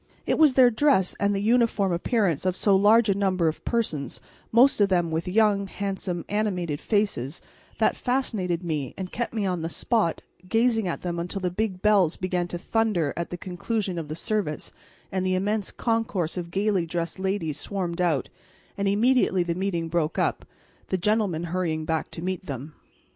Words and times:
It 0.25 0.39
was 0.39 0.55
their 0.55 0.71
dress 0.71 1.13
and 1.19 1.35
the 1.35 1.39
uniform 1.43 1.91
appearance 1.93 2.43
of 2.43 2.55
so 2.57 2.75
large 2.75 3.07
a 3.07 3.13
number 3.13 3.47
of 3.47 3.63
persons, 3.63 4.19
most 4.51 4.81
of 4.81 4.89
them 4.89 5.11
with 5.11 5.27
young, 5.27 5.67
handsome, 5.67 6.25
animated 6.27 6.79
faces, 6.79 7.39
that 7.77 7.95
fascinated 7.95 8.63
me 8.63 8.95
and 8.97 9.11
kept 9.11 9.31
me 9.31 9.45
on 9.45 9.61
the 9.61 9.69
spot 9.69 10.23
gazing 10.49 10.87
at 10.87 11.03
them 11.03 11.19
until 11.19 11.39
the 11.39 11.51
big 11.51 11.83
bells 11.83 12.17
began 12.17 12.47
to 12.47 12.57
thunder 12.57 13.13
at 13.15 13.29
the 13.29 13.37
conclusion 13.37 13.99
of 13.99 14.07
the 14.07 14.15
service 14.15 14.71
and 15.11 15.23
the 15.23 15.35
immense 15.35 15.69
concourse 15.69 16.35
of 16.35 16.49
gaily 16.49 16.87
dressed 16.87 17.19
ladies 17.19 17.59
swarmed 17.59 18.01
out, 18.01 18.27
and 18.79 18.87
immediately 18.87 19.43
the 19.43 19.53
meeting 19.53 19.87
broke 19.87 20.17
up, 20.17 20.45
the 20.87 20.97
gentlemen 20.97 21.43
hurrying 21.43 21.85
back 21.85 22.09
to 22.09 22.23
meet 22.23 22.47
them. 22.47 22.73